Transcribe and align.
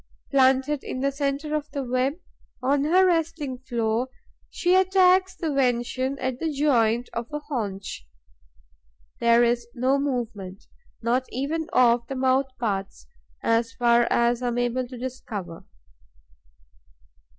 Planted 0.31 0.83
in 0.83 1.01
the 1.01 1.11
centre 1.11 1.53
of 1.55 1.69
the 1.69 1.83
web, 1.83 2.13
on 2.59 2.85
her 2.85 3.05
resting 3.05 3.59
floor, 3.59 4.07
she 4.49 4.73
attacks 4.73 5.35
the 5.35 5.53
venison 5.53 6.17
at 6.17 6.39
the 6.39 6.51
joint 6.51 7.07
of 7.13 7.31
a 7.31 7.37
haunch. 7.37 8.07
There 9.19 9.43
is 9.43 9.67
no 9.75 9.99
movement, 9.99 10.65
not 11.03 11.27
even 11.29 11.67
of 11.71 12.07
the 12.07 12.15
mouth 12.15 12.47
parts, 12.59 13.05
as 13.43 13.73
far 13.73 14.07
as 14.09 14.41
I 14.41 14.47
am 14.47 14.57
able 14.57 14.87
to 14.87 14.97
discover. 14.97 15.65